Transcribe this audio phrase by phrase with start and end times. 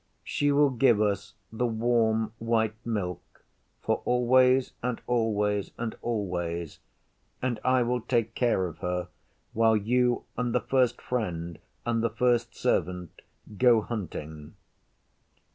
[0.23, 3.45] She will give us the warm white milk
[3.83, 6.79] for always and always and always,
[7.39, 9.09] and I will take care of her
[9.53, 13.21] while you and the First Friend and the First Servant
[13.59, 14.55] go hunting.